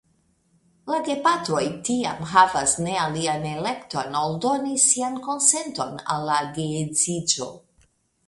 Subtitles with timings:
[0.91, 7.51] La gepatroj tiam havas ne alian elekton ol doni sian konsenton al la geedziĝo.